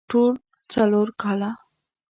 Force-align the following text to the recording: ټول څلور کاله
ټول 0.09 0.33
څلور 0.73 1.07
کاله 1.21 1.51